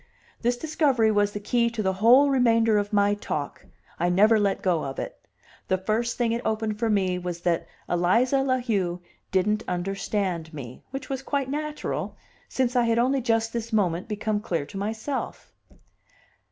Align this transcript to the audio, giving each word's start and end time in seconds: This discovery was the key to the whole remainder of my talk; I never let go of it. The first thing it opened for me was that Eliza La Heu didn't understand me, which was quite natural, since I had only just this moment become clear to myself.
This 0.41 0.57
discovery 0.57 1.11
was 1.11 1.31
the 1.31 1.39
key 1.39 1.69
to 1.69 1.83
the 1.83 1.93
whole 1.93 2.31
remainder 2.31 2.79
of 2.79 2.91
my 2.91 3.13
talk; 3.13 3.63
I 3.99 4.09
never 4.09 4.39
let 4.39 4.63
go 4.63 4.83
of 4.83 4.97
it. 4.97 5.15
The 5.67 5.77
first 5.77 6.17
thing 6.17 6.31
it 6.31 6.41
opened 6.43 6.79
for 6.79 6.89
me 6.89 7.19
was 7.19 7.41
that 7.41 7.67
Eliza 7.87 8.41
La 8.41 8.57
Heu 8.57 8.99
didn't 9.31 9.61
understand 9.67 10.55
me, 10.55 10.81
which 10.89 11.07
was 11.07 11.21
quite 11.21 11.51
natural, 11.51 12.17
since 12.49 12.75
I 12.75 12.85
had 12.85 12.97
only 12.97 13.21
just 13.21 13.53
this 13.53 13.71
moment 13.71 14.07
become 14.07 14.39
clear 14.39 14.65
to 14.65 14.75
myself. 14.79 15.51